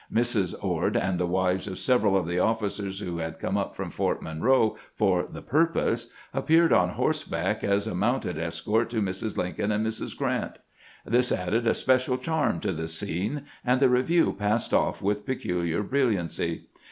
Mrs. 0.11 0.55
Ord, 0.63 0.97
and 0.97 1.19
the 1.19 1.27
wives 1.27 1.67
of 1.67 1.77
several 1.77 2.17
of 2.17 2.25
the 2.27 2.39
offi 2.39 2.65
cers 2.69 3.01
who 3.05 3.19
had 3.19 3.37
come 3.37 3.55
up 3.55 3.75
from 3.75 3.91
Fort 3.91 4.19
Monroe 4.19 4.75
for 4.95 5.27
the 5.31 5.43
pur 5.43 5.67
pose, 5.67 6.11
appeared 6.33 6.73
on 6.73 6.89
horseback 6.97 7.63
as 7.63 7.85
a 7.85 7.93
mounted 7.93 8.39
escort 8.39 8.89
to 8.89 8.97
Mrs. 8.99 9.37
Lincoln 9.37 9.71
and 9.71 9.85
Mrs. 9.85 10.17
Grant. 10.17 10.57
This 11.05 11.31
added 11.31 11.67
a 11.67 11.75
special 11.75 12.17
charm 12.17 12.59
to 12.61 12.71
the 12.71 12.87
scene, 12.87 13.43
and 13.63 13.79
the 13.79 13.89
review 13.89 14.33
passed 14.33 14.73
off 14.73 15.03
with 15.03 15.23
peculiar 15.23 15.83
brilliancy. 15.83 16.65